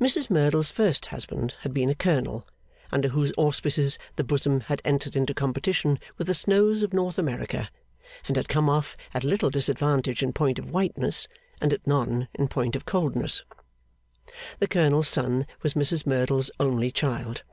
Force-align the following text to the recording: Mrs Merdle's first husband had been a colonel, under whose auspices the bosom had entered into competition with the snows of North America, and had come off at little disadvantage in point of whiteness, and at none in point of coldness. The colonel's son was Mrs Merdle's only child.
Mrs 0.00 0.30
Merdle's 0.30 0.72
first 0.72 1.06
husband 1.14 1.54
had 1.60 1.72
been 1.72 1.90
a 1.90 1.94
colonel, 1.94 2.44
under 2.90 3.10
whose 3.10 3.30
auspices 3.36 4.00
the 4.16 4.24
bosom 4.24 4.62
had 4.62 4.82
entered 4.84 5.14
into 5.14 5.32
competition 5.32 6.00
with 6.18 6.26
the 6.26 6.34
snows 6.34 6.82
of 6.82 6.92
North 6.92 7.18
America, 7.20 7.70
and 8.26 8.36
had 8.36 8.48
come 8.48 8.68
off 8.68 8.96
at 9.14 9.22
little 9.22 9.48
disadvantage 9.48 10.24
in 10.24 10.32
point 10.32 10.58
of 10.58 10.70
whiteness, 10.70 11.28
and 11.60 11.72
at 11.72 11.86
none 11.86 12.26
in 12.34 12.48
point 12.48 12.74
of 12.74 12.84
coldness. 12.84 13.44
The 14.58 14.66
colonel's 14.66 15.06
son 15.06 15.46
was 15.62 15.74
Mrs 15.74 16.04
Merdle's 16.04 16.50
only 16.58 16.90
child. 16.90 17.44